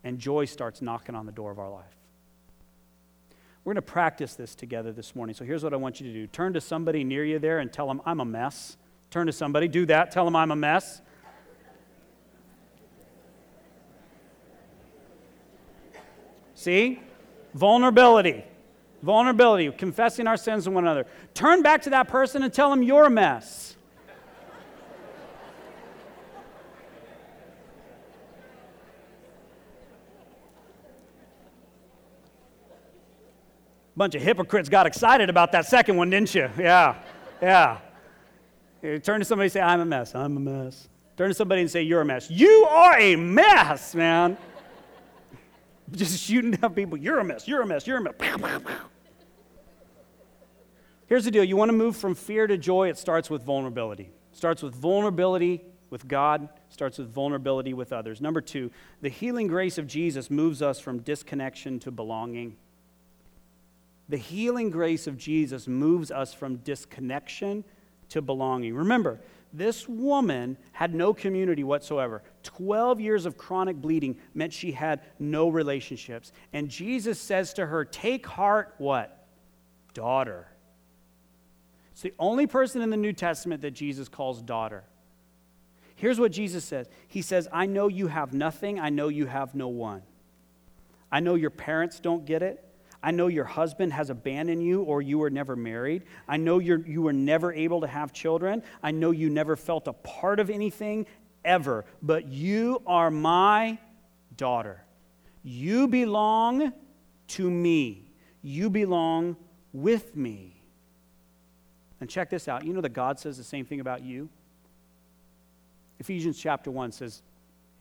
[0.02, 2.01] and joy starts knocking on the door of our life.
[3.64, 5.34] We're going to practice this together this morning.
[5.34, 7.72] So here's what I want you to do turn to somebody near you there and
[7.72, 8.76] tell them, I'm a mess.
[9.10, 11.02] Turn to somebody, do that, tell them I'm a mess.
[16.54, 17.00] See?
[17.54, 18.44] Vulnerability.
[19.02, 21.06] Vulnerability, confessing our sins to one another.
[21.34, 23.76] Turn back to that person and tell them you're a mess.
[34.02, 36.50] Bunch of hypocrites got excited about that second one, didn't you?
[36.58, 36.96] Yeah,
[37.40, 37.78] yeah.
[38.82, 40.12] You turn to somebody and say, I'm a mess.
[40.12, 40.88] I'm a mess.
[41.16, 42.28] Turn to somebody and say, You're a mess.
[42.28, 44.36] You are a mess, man.
[45.92, 46.98] Just shooting down people.
[46.98, 47.46] You're a mess.
[47.46, 47.86] You're a mess.
[47.86, 48.14] You're a mess.
[51.06, 54.10] Here's the deal you want to move from fear to joy, it starts with vulnerability.
[54.32, 58.20] It starts with vulnerability with God, starts with vulnerability with others.
[58.20, 62.56] Number two, the healing grace of Jesus moves us from disconnection to belonging.
[64.12, 67.64] The healing grace of Jesus moves us from disconnection
[68.10, 68.74] to belonging.
[68.74, 69.18] Remember,
[69.54, 72.22] this woman had no community whatsoever.
[72.42, 76.30] 12 years of chronic bleeding meant she had no relationships.
[76.52, 79.26] And Jesus says to her, Take heart, what?
[79.94, 80.46] Daughter.
[81.92, 84.84] It's the only person in the New Testament that Jesus calls daughter.
[85.94, 89.54] Here's what Jesus says He says, I know you have nothing, I know you have
[89.54, 90.02] no one.
[91.10, 92.62] I know your parents don't get it.
[93.02, 96.04] I know your husband has abandoned you or you were never married.
[96.28, 98.62] I know you're, you were never able to have children.
[98.82, 101.06] I know you never felt a part of anything
[101.44, 101.84] ever.
[102.00, 103.78] But you are my
[104.36, 104.84] daughter.
[105.42, 106.72] You belong
[107.28, 108.12] to me.
[108.42, 109.36] You belong
[109.72, 110.62] with me.
[112.00, 112.64] And check this out.
[112.64, 114.28] You know that God says the same thing about you?
[115.98, 117.22] Ephesians chapter 1 says,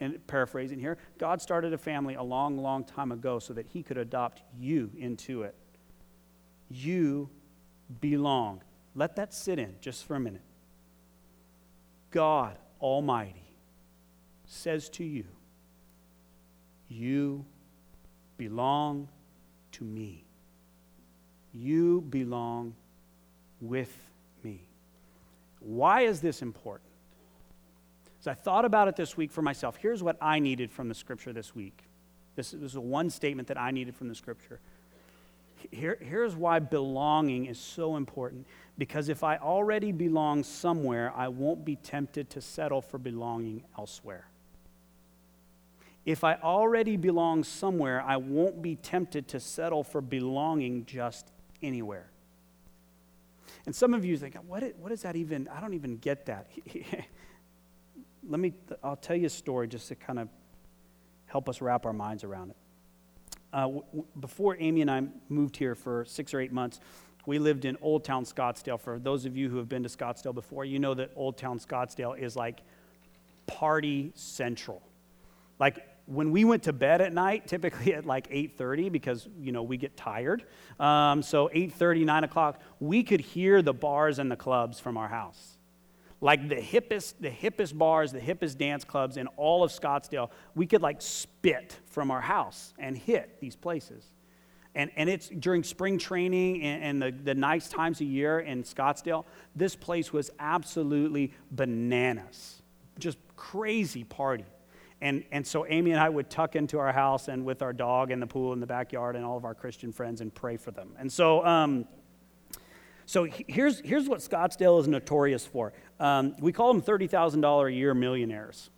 [0.01, 3.83] and paraphrasing here, God started a family a long, long time ago so that he
[3.83, 5.55] could adopt you into it.
[6.69, 7.29] You
[8.01, 8.63] belong.
[8.95, 10.41] Let that sit in just for a minute.
[12.09, 13.45] God Almighty
[14.45, 15.25] says to you,
[16.89, 17.45] You
[18.37, 19.07] belong
[19.73, 20.25] to me.
[21.53, 22.73] You belong
[23.61, 23.95] with
[24.43, 24.63] me.
[25.59, 26.90] Why is this important?
[28.21, 30.93] As I thought about it this week for myself, here's what I needed from the
[30.93, 31.83] scripture this week.
[32.35, 34.59] This, is one statement that I needed from the scripture.
[35.71, 38.45] Here, here's why belonging is so important.
[38.77, 44.27] Because if I already belong somewhere, I won't be tempted to settle for belonging elsewhere.
[46.05, 51.31] If I already belong somewhere, I won't be tempted to settle for belonging just
[51.63, 52.11] anywhere.
[53.65, 56.47] And some of you think, what, what does that even, I don't even get that.
[58.27, 58.53] let me,
[58.83, 60.29] I'll tell you a story just to kind of
[61.25, 62.57] help us wrap our minds around it.
[63.53, 63.83] Uh, w-
[64.19, 66.79] before Amy and I moved here for six or eight months,
[67.25, 68.79] we lived in Old Town Scottsdale.
[68.79, 71.59] For those of you who have been to Scottsdale before, you know that Old Town
[71.59, 72.61] Scottsdale is like
[73.47, 74.81] party central.
[75.59, 79.63] Like when we went to bed at night, typically at like 8.30 because, you know,
[79.63, 80.45] we get tired.
[80.79, 85.07] Um, so 8.30, 9 o'clock, we could hear the bars and the clubs from our
[85.07, 85.57] house
[86.21, 90.67] like the hippest, the hippest bars, the hippest dance clubs in all of Scottsdale, we
[90.67, 94.05] could like spit from our house and hit these places.
[94.75, 98.63] And, and it's during spring training and, and the, the nice times of year in
[98.63, 102.61] Scottsdale, this place was absolutely bananas.
[102.99, 104.45] Just crazy party.
[105.01, 108.11] And, and so Amy and I would tuck into our house and with our dog
[108.11, 110.69] in the pool in the backyard and all of our Christian friends and pray for
[110.69, 110.93] them.
[110.99, 111.87] And so, um,
[113.11, 115.73] so here's, here's what Scottsdale is notorious for.
[115.99, 118.69] Um, we call them $30,000 a year millionaires.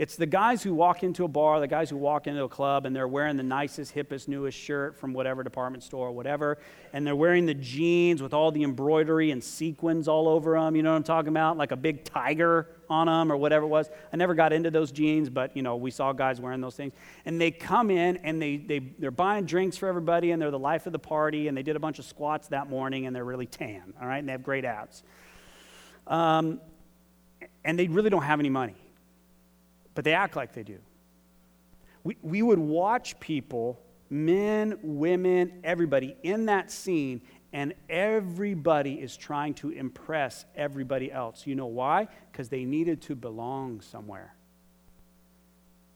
[0.00, 2.86] It's the guys who walk into a bar, the guys who walk into a club,
[2.86, 6.56] and they're wearing the nicest, hippest, newest shirt from whatever department store or whatever,
[6.94, 10.74] and they're wearing the jeans with all the embroidery and sequins all over them.
[10.74, 11.58] You know what I'm talking about?
[11.58, 13.90] Like a big tiger on them or whatever it was.
[14.10, 16.94] I never got into those jeans, but you know we saw guys wearing those things.
[17.26, 20.58] And they come in and they, they they're buying drinks for everybody, and they're the
[20.58, 21.46] life of the party.
[21.46, 23.92] And they did a bunch of squats that morning, and they're really tan.
[24.00, 25.02] All right, and they have great abs.
[26.06, 26.58] Um,
[27.66, 28.79] and they really don't have any money
[29.94, 30.78] but they act like they do.
[32.04, 37.20] We, we would watch people, men, women, everybody in that scene,
[37.52, 41.46] and everybody is trying to impress everybody else.
[41.46, 42.08] You know why?
[42.30, 44.34] Because they needed to belong somewhere.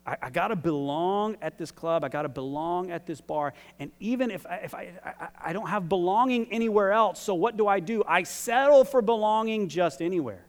[0.07, 2.05] I, I got to belong at this club.
[2.05, 3.55] I got to belong at this bar.
[3.79, 7.57] And even if, I, if I, I, I don't have belonging anywhere else, so what
[7.57, 8.03] do I do?
[8.07, 10.45] I settle for belonging just anywhere.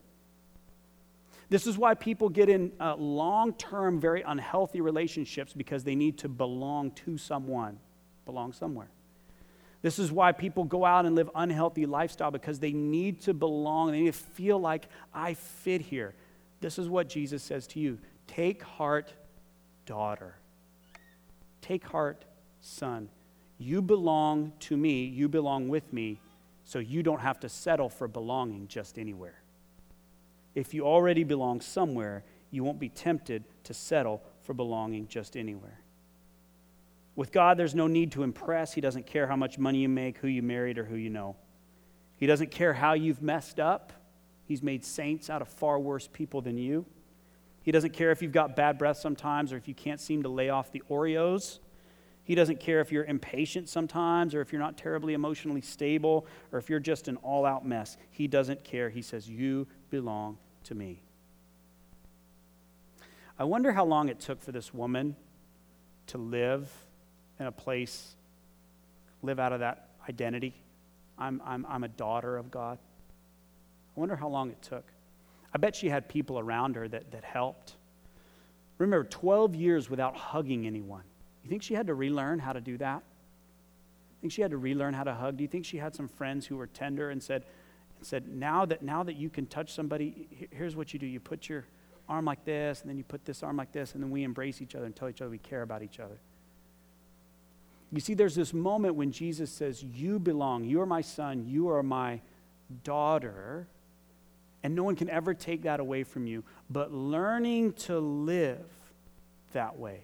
[1.50, 6.18] This is why people get in uh, long term, very unhealthy relationships because they need
[6.20, 7.80] to belong to someone,
[8.26, 8.90] belong somewhere.
[9.82, 13.92] This is why people go out and live unhealthy lifestyle because they need to belong.
[13.92, 16.16] They need to feel like I fit here.
[16.62, 19.14] This is what Jesus says to you Take heart,
[19.86, 20.36] daughter.
[21.62, 22.26] Take heart,
[22.62, 23.10] son.
[23.60, 26.20] You belong to me, you belong with me,
[26.64, 29.45] so you don't have to settle for belonging just anywhere
[30.56, 35.82] if you already belong somewhere, you won't be tempted to settle for belonging just anywhere.
[37.16, 38.74] With God, there's no need to impress.
[38.74, 41.36] He doesn't care how much money you make, who you married, or who you know.
[42.18, 43.94] He doesn't care how you've messed up.
[44.46, 46.86] He's made saints out of far worse people than you.
[47.62, 50.30] He doesn't care if you've got bad breath sometimes or if you can't seem to
[50.30, 51.60] lay off the Oreos.
[52.24, 56.60] He doesn't care if you're impatient sometimes or if you're not terribly emotionally stable or
[56.60, 57.98] if you're just an all out mess.
[58.12, 58.90] He doesn't care.
[58.90, 61.02] He says, You belong to me.
[63.38, 65.16] I wonder how long it took for this woman
[66.08, 66.72] to live
[67.40, 68.16] in a place,
[69.22, 70.54] live out of that identity.
[71.18, 72.78] I'm, I'm, I'm a daughter of God.
[73.96, 74.86] I wonder how long it took.
[75.54, 77.76] I bet she had people around her that, that helped.
[78.78, 81.04] Remember, 12 years without hugging anyone.
[81.44, 83.04] You think she had to relearn how to do that?
[84.26, 85.38] think she had to relearn how to hug?
[85.38, 87.46] Do you think she had some friends who were tender and said,
[88.06, 91.06] said, now that, now that you can touch somebody, here's what you do.
[91.06, 91.66] You put your
[92.08, 94.62] arm like this, and then you put this arm like this, and then we embrace
[94.62, 96.18] each other and tell each other we care about each other.
[97.92, 100.66] You see, there's this moment when Jesus says, You belong.
[100.66, 101.46] You are my son.
[101.48, 102.22] You are my
[102.84, 103.68] daughter.
[104.64, 106.44] And no one can ever take that away from you.
[106.70, 108.66] But learning to live
[109.54, 110.02] that way,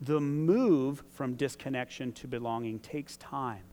[0.00, 3.64] the move from disconnection to belonging takes time.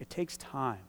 [0.00, 0.80] It takes time.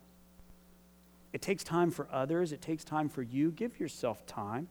[1.33, 3.51] It takes time for others, it takes time for you.
[3.51, 4.67] Give yourself time.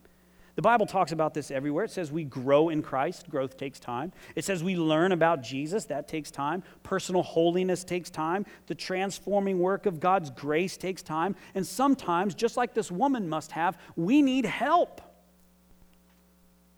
[0.54, 1.84] The Bible talks about this everywhere.
[1.84, 4.12] It says we grow in Christ, growth takes time.
[4.36, 6.62] It says we learn about Jesus, that takes time.
[6.82, 8.44] Personal holiness takes time.
[8.66, 11.36] The transforming work of God's grace takes time.
[11.54, 15.00] And sometimes, just like this woman must have, we need help.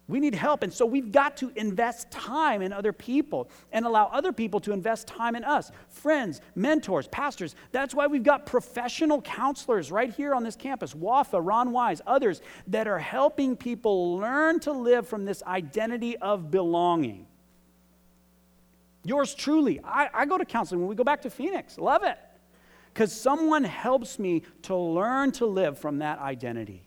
[0.07, 0.63] We need help.
[0.63, 4.73] And so we've got to invest time in other people and allow other people to
[4.73, 7.57] invest time in us friends, mentors, pastors.
[7.73, 12.43] That's why we've got professional counselors right here on this campus Wafa, Ron Wise, others
[12.67, 17.27] that are helping people learn to live from this identity of belonging.
[19.05, 19.81] Yours truly.
[19.85, 21.79] I, I go to counseling when we go back to Phoenix.
[21.79, 22.19] Love it.
[22.93, 26.83] Because someone helps me to learn to live from that identity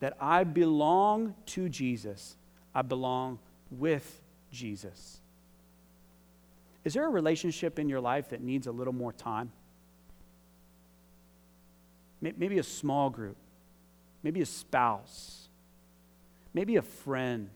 [0.00, 2.36] that I belong to Jesus
[2.76, 3.38] I belong
[3.70, 4.20] with
[4.52, 5.18] Jesus.
[6.84, 9.50] Is there a relationship in your life that needs a little more time?
[12.20, 13.38] Maybe a small group,
[14.22, 15.48] maybe a spouse,
[16.52, 17.48] maybe a friend.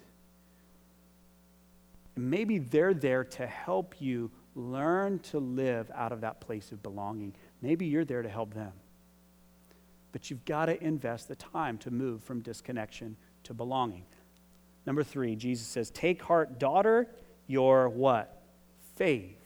[2.17, 7.35] Maybe they're there to help you learn to live out of that place of belonging.
[7.61, 8.73] Maybe you're there to help them.
[10.13, 14.05] But you've got to invest the time to move from disconnection to belonging.
[14.87, 17.09] Number three, Jesus says, Take heart, daughter,
[17.47, 18.43] your what?
[18.97, 19.39] Faith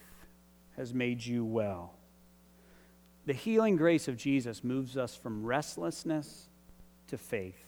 [0.76, 1.94] has made you well.
[3.26, 6.48] The healing grace of Jesus moves us from restlessness
[7.08, 7.64] to faith.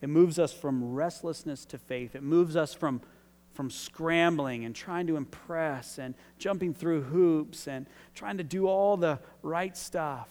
[0.00, 2.14] It moves us from restlessness to faith.
[2.14, 3.00] It moves us from
[3.58, 8.96] from scrambling and trying to impress and jumping through hoops and trying to do all
[8.96, 10.28] the right stuff.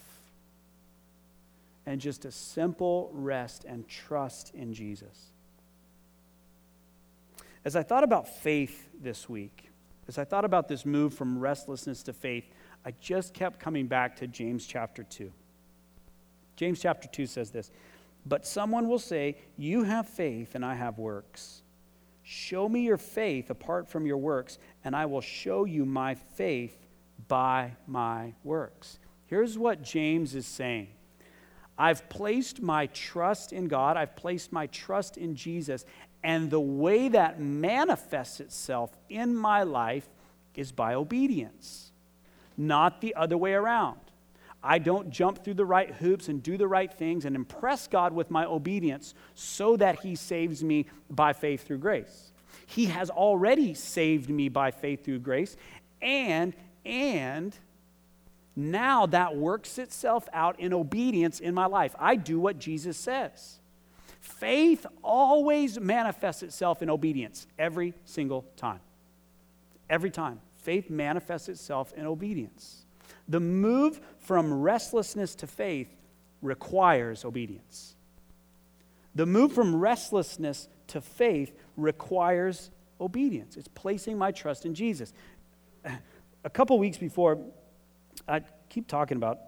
[1.86, 5.34] And just a simple rest and trust in Jesus.
[7.68, 9.70] As I thought about faith this week,
[10.08, 12.46] as I thought about this move from restlessness to faith,
[12.86, 15.30] I just kept coming back to James chapter 2.
[16.56, 17.72] James chapter 2 says this
[18.26, 21.62] But someone will say, You have faith and I have works.
[22.24, 26.88] Show me your faith apart from your works, and I will show you my faith
[27.28, 28.98] by my works.
[29.26, 30.88] Here's what James is saying
[31.78, 35.86] I've placed my trust in God, I've placed my trust in Jesus,
[36.24, 40.08] and the way that manifests itself in my life
[40.56, 41.92] is by obedience,
[42.58, 44.00] not the other way around.
[44.64, 48.12] I don't jump through the right hoops and do the right things and impress God
[48.12, 52.32] with my obedience so that He saves me by faith through grace.
[52.66, 55.56] He has already saved me by faith through grace,
[56.02, 56.54] and,
[56.86, 57.56] and,
[58.58, 61.96] now that works itself out in obedience in my life.
[62.00, 63.60] I do what Jesus says.
[64.20, 68.80] Faith always manifests itself in obedience every single time.
[69.90, 70.42] Every time.
[70.56, 72.86] Faith manifests itself in obedience.
[73.28, 75.96] The move from restlessness to faith
[76.42, 77.96] requires obedience.
[79.16, 83.58] The move from restlessness to faith requires obedience.
[83.58, 85.14] It's placing my trust in Jesus.
[86.44, 87.40] A couple weeks before,
[88.28, 89.40] I keep talking about,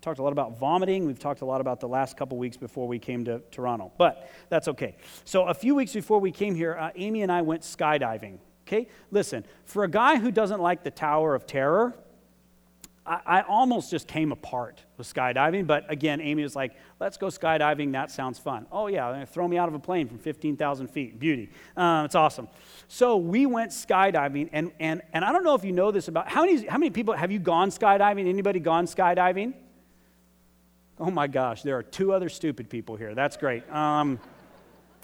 [0.00, 1.06] talked a lot about vomiting.
[1.06, 4.30] We've talked a lot about the last couple weeks before we came to Toronto, but
[4.48, 4.96] that's okay.
[5.24, 8.38] So, a few weeks before we came here, uh, Amy and I went skydiving.
[8.66, 8.88] Okay?
[9.10, 11.94] Listen, for a guy who doesn't like the Tower of Terror,
[13.06, 17.92] I, almost just came apart with skydiving, but again, Amy was like, let's go skydiving.
[17.92, 18.66] That sounds fun.
[18.72, 21.18] Oh, yeah, throw me out of a plane from 15,000 feet.
[21.18, 21.50] Beauty.
[21.76, 22.48] Uh, it's awesome.
[22.88, 26.30] So we went skydiving, and, and, and I don't know if you know this about
[26.30, 28.26] how many, how many people have you gone skydiving?
[28.26, 29.52] Anybody gone skydiving?
[30.98, 33.14] Oh my gosh, there are two other stupid people here.
[33.14, 33.68] That's great.
[33.70, 34.20] Um,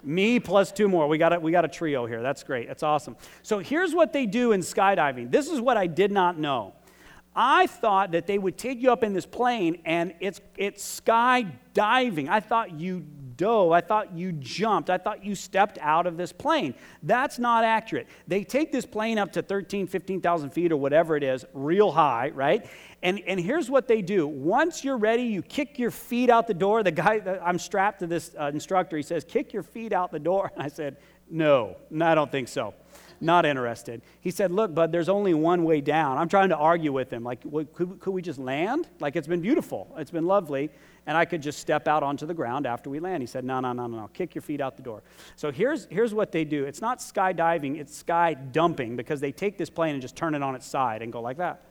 [0.03, 1.09] me plus two more.
[1.09, 2.23] We got, a, we got a trio here.
[2.23, 2.69] That's great.
[2.69, 3.17] That's awesome.
[3.43, 5.31] So here's what they do in skydiving.
[5.31, 6.75] This is what I did not know.
[7.35, 12.29] I thought that they would take you up in this plane and it's, it's skydiving.
[12.29, 13.05] I thought you
[13.41, 13.73] dove.
[13.73, 14.91] I thought you jumped.
[14.91, 16.75] I thought you stepped out of this plane.
[17.03, 18.07] That's not accurate.
[18.29, 22.33] They take this plane up to 13, 15,000 feet or whatever it is, real high,
[22.35, 22.67] right?
[23.03, 24.27] And, and here's what they do.
[24.27, 26.83] Once you're ready, you kick your feet out the door.
[26.83, 30.19] The guy, I'm strapped to this uh, instructor, he says, kick your feet out the
[30.19, 30.53] door.
[30.55, 30.99] And I said,
[31.31, 32.75] no, no, I don't think so
[33.23, 34.01] not interested.
[34.23, 36.17] He said, Look, bud, there's only one way down.
[36.17, 37.23] I'm trying to argue with him.
[37.23, 37.43] Like,
[37.75, 38.89] could, could we just land?
[38.99, 40.71] Like, it's been beautiful, it's been lovely,
[41.11, 43.21] and I could just step out onto the ground after we land.
[43.21, 44.11] He said, No, no, no, no, no.
[44.15, 45.03] Kick your feet out the door.
[45.35, 49.59] So here's, here's what they do it's not skydiving, it's sky dumping because they take
[49.59, 51.63] this plane and just turn it on its side and go like that.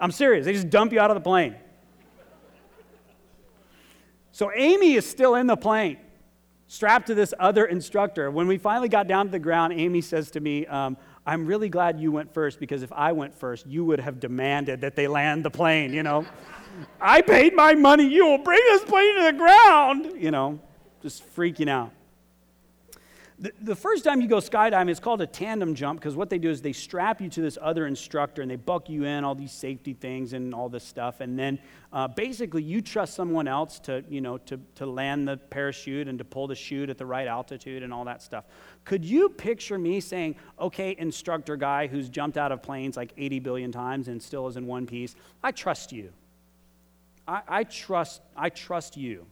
[0.00, 0.44] I'm serious.
[0.44, 1.54] They just dump you out of the plane.
[4.32, 5.98] So Amy is still in the plane
[6.66, 8.28] strapped to this other instructor.
[8.28, 11.68] When we finally got down to the ground, Amy says to me, um, I'm really
[11.68, 15.06] glad you went first because if I went first, you would have demanded that they
[15.06, 16.26] land the plane, you know?
[17.00, 20.60] I paid my money, you will bring this plane to the ground, you know,
[21.02, 21.92] just freaking out.
[23.40, 26.38] The, the first time you go skydiving, it's called a tandem jump because what they
[26.38, 29.36] do is they strap you to this other instructor and they buck you in all
[29.36, 31.20] these safety things and all this stuff.
[31.20, 31.60] And then
[31.92, 36.18] uh, basically you trust someone else to, you know, to, to land the parachute and
[36.18, 38.44] to pull the chute at the right altitude and all that stuff.
[38.84, 43.38] Could you picture me saying, okay, instructor guy who's jumped out of planes like 80
[43.38, 45.14] billion times and still is in one piece,
[45.44, 46.12] I trust you.
[47.28, 49.26] I, I trust, I trust you.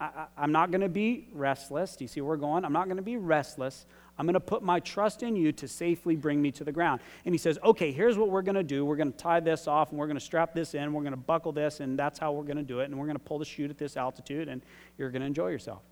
[0.00, 1.94] I, am not going to be restless.
[1.94, 2.64] Do you see where we're going?
[2.64, 3.86] I'm not going to be restless.
[4.18, 7.00] I'm going to put my trust in you to safely bring me to the ground.
[7.24, 8.84] And he says, okay, here's what we're going to do.
[8.84, 10.92] We're going to tie this off and we're going to strap this in.
[10.92, 12.86] We're going to buckle this, and that's how we're going to do it.
[12.86, 14.60] And we're going to pull the chute at this altitude, and
[14.98, 15.82] you're going to enjoy yourself,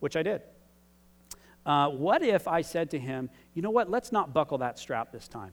[0.00, 0.40] which I did.
[1.66, 5.12] Uh, what if I said to him, you know what, let's not buckle that strap
[5.12, 5.52] this time?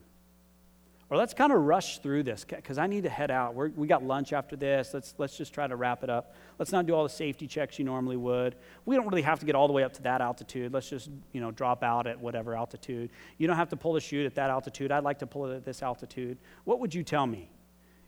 [1.12, 3.53] Or let's kind of rush through this because I need to head out.
[3.53, 4.93] We're, we got lunch after this.
[4.93, 6.34] Let's, let's just try to wrap it up.
[6.57, 8.55] Let's not do all the safety checks you normally would.
[8.86, 10.74] We don't really have to get all the way up to that altitude.
[10.74, 13.09] Let's just, you know, drop out at whatever altitude.
[13.38, 14.89] You don't have to pull the chute at that altitude.
[14.89, 16.38] I'd like to pull it at this altitude.
[16.64, 17.49] What would you tell me?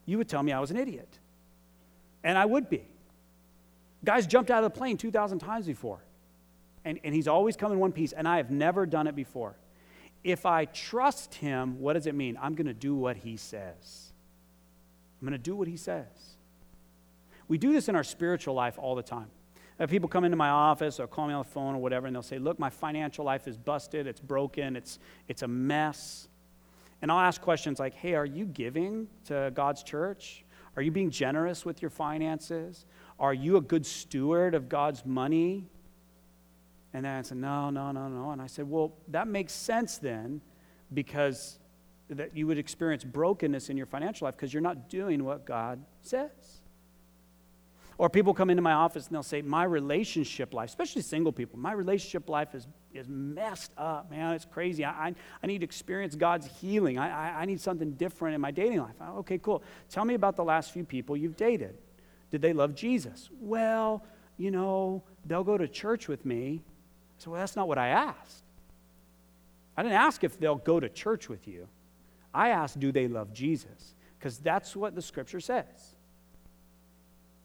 [0.05, 1.19] You would tell me I was an idiot.
[2.23, 2.87] And I would be.
[4.05, 5.99] Guys jumped out of the plane 2,000 times before.
[6.85, 9.57] And, and he's always come in one piece, and I have never done it before
[10.23, 12.37] if I trust him, what does it mean?
[12.41, 14.13] I'm going to do what he says.
[15.21, 16.35] I'm going to do what he says.
[17.47, 19.27] We do this in our spiritual life all the time.
[19.79, 22.15] Uh, people come into my office or call me on the phone or whatever, and
[22.15, 26.27] they'll say, Look, my financial life is busted, it's broken, it's, it's a mess.
[27.01, 30.45] And I'll ask questions like, Hey, are you giving to God's church?
[30.75, 32.85] Are you being generous with your finances?
[33.19, 35.67] Are you a good steward of God's money?
[36.93, 38.31] And then I said, No, no, no, no.
[38.31, 40.41] And I said, Well, that makes sense then
[40.93, 41.59] because
[42.09, 45.83] that you would experience brokenness in your financial life because you're not doing what God
[46.01, 46.61] says.
[47.97, 51.57] Or people come into my office and they'll say, My relationship life, especially single people,
[51.57, 54.33] my relationship life is, is messed up, man.
[54.33, 54.85] It's crazy.
[54.85, 56.97] I, I, I need to experience God's healing.
[56.97, 58.95] I, I, I need something different in my dating life.
[59.17, 59.63] Okay, cool.
[59.89, 61.77] Tell me about the last few people you've dated.
[62.31, 63.29] Did they love Jesus?
[63.39, 64.03] Well,
[64.37, 66.63] you know, they'll go to church with me.
[67.27, 68.43] Well, that's not what I asked.
[69.75, 71.67] I didn't ask if they'll go to church with you.
[72.33, 73.95] I asked, do they love Jesus?
[74.17, 75.65] Because that's what the scripture says.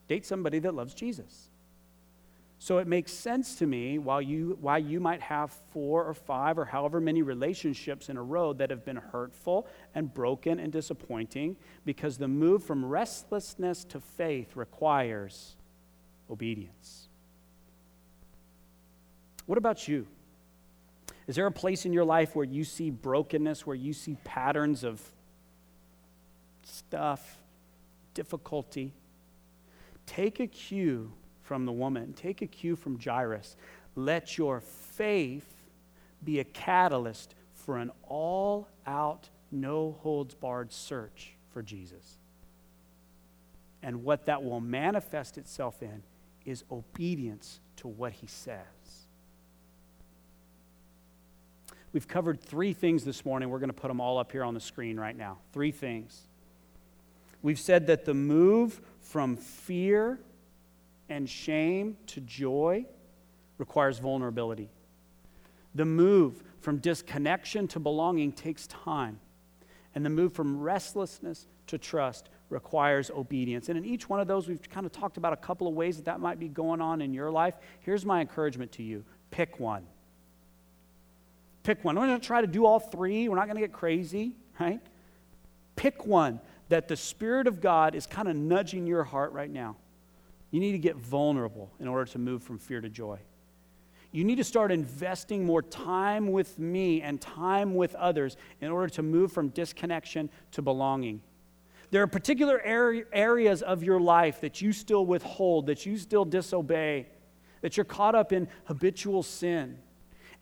[0.07, 1.49] Date somebody that loves Jesus.
[2.61, 6.57] So it makes sense to me while you, why you might have four or five
[6.57, 11.55] or however many relationships in a row that have been hurtful and broken and disappointing
[11.85, 15.55] because the move from restlessness to faith requires
[16.29, 17.08] obedience.
[19.49, 20.05] What about you?
[21.25, 24.83] Is there a place in your life where you see brokenness, where you see patterns
[24.83, 25.01] of
[26.61, 27.39] stuff,
[28.13, 28.93] difficulty?
[30.05, 33.55] Take a cue from the woman, take a cue from Jairus.
[33.95, 35.51] Let your faith
[36.23, 42.19] be a catalyst for an all out, no holds barred search for Jesus.
[43.81, 46.03] And what that will manifest itself in
[46.45, 48.78] is obedience to what he says.
[51.91, 53.49] We've covered three things this morning.
[53.49, 55.39] We're going to put them all up here on the screen right now.
[55.53, 56.27] Three things.
[57.41, 60.19] We've said that the move from fear
[61.09, 62.85] and shame to joy
[63.57, 64.69] requires vulnerability.
[65.73, 69.19] The move from disconnection to belonging takes time.
[69.95, 73.69] And the move from restlessness to trust requires obedience.
[73.69, 75.97] And in each one of those, we've kind of talked about a couple of ways
[75.97, 77.55] that that might be going on in your life.
[77.81, 79.85] Here's my encouragement to you pick one.
[81.63, 81.95] Pick one.
[81.95, 84.79] We're going to try to do all three, we're not going to get crazy, right?
[85.75, 86.39] Pick one
[86.69, 89.75] that the Spirit of God is kind of nudging your heart right now.
[90.51, 93.19] You need to get vulnerable in order to move from fear to joy.
[94.11, 98.89] You need to start investing more time with me and time with others in order
[98.89, 101.21] to move from disconnection to belonging.
[101.91, 107.07] There are particular areas of your life that you still withhold, that you still disobey,
[107.61, 109.77] that you're caught up in habitual sin.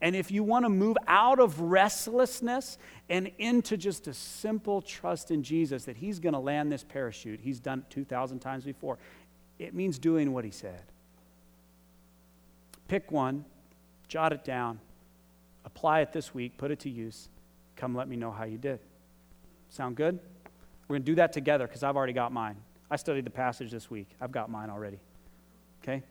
[0.02, 2.78] And if you want to move out of restlessness
[3.10, 7.39] and into just a simple trust in Jesus that He's going to land this parachute,
[7.41, 9.00] He's done it 2,000 times before,
[9.58, 10.84] it means doing what He said.
[12.88, 13.43] Pick one,
[14.08, 14.80] jot it down,
[15.66, 17.28] apply it this week, put it to use.
[17.76, 18.80] Come let me know how you did.
[19.70, 20.20] Sound good?
[20.88, 22.56] We're going to do that together because I've already got mine.
[22.89, 24.08] I studied the passage this week.
[24.22, 25.00] I've got mine already.
[25.84, 26.04] Okay?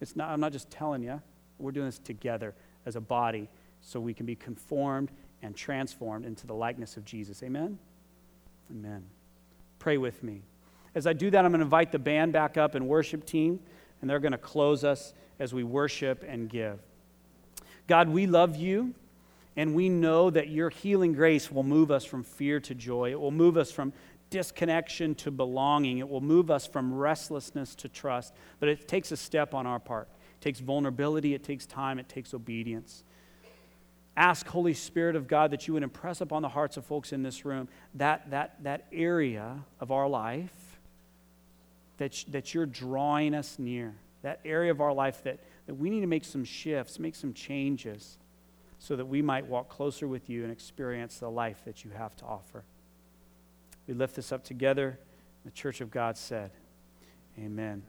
[0.00, 1.20] It's not, I'm not just telling you.
[1.58, 2.54] We're doing this together
[2.86, 3.48] as a body
[3.82, 5.10] so we can be conformed
[5.42, 7.42] and transformed into the likeness of Jesus.
[7.42, 7.78] Amen?
[8.70, 9.04] Amen.
[9.78, 10.42] Pray with me.
[10.94, 13.60] As I do that, I'm going to invite the band back up and worship team,
[14.00, 16.78] and they're going to close us as we worship and give.
[17.86, 18.94] God, we love you,
[19.56, 23.10] and we know that your healing grace will move us from fear to joy.
[23.10, 23.92] It will move us from
[24.30, 25.98] disconnection to belonging.
[25.98, 28.34] It will move us from restlessness to trust.
[28.58, 30.08] But it takes a step on our part.
[30.46, 33.02] Takes vulnerability, it takes time, it takes obedience.
[34.16, 37.24] Ask, Holy Spirit of God, that you would impress upon the hearts of folks in
[37.24, 37.66] this room
[37.96, 40.78] that, that, that area of our life
[41.96, 46.02] that, that you're drawing us near, that area of our life that, that we need
[46.02, 48.16] to make some shifts, make some changes,
[48.78, 52.14] so that we might walk closer with you and experience the life that you have
[52.14, 52.62] to offer.
[53.88, 54.96] We lift this up together.
[55.44, 56.52] The church of God said,
[57.36, 57.82] Amen.